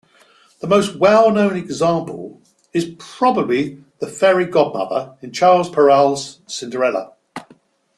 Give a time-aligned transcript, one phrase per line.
[0.61, 2.41] The most well-known example
[2.73, 7.11] is probably the fairy godmother in Charles Perrault's "Cinderella".